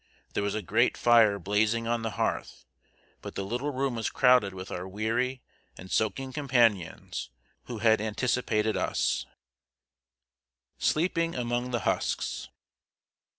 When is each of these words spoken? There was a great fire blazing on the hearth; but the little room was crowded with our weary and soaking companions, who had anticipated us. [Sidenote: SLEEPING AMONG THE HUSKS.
There 0.33 0.41
was 0.41 0.55
a 0.55 0.63
great 0.63 0.97
fire 0.97 1.37
blazing 1.37 1.85
on 1.87 2.01
the 2.01 2.09
hearth; 2.17 2.65
but 3.21 3.35
the 3.35 3.45
little 3.45 3.69
room 3.69 3.93
was 3.93 4.09
crowded 4.09 4.51
with 4.51 4.71
our 4.71 4.87
weary 4.87 5.43
and 5.77 5.91
soaking 5.91 6.33
companions, 6.33 7.29
who 7.65 7.77
had 7.77 8.01
anticipated 8.01 8.75
us. 8.75 9.27
[Sidenote: 10.79 10.79
SLEEPING 10.79 11.35
AMONG 11.35 11.69
THE 11.69 11.81
HUSKS. 11.81 12.49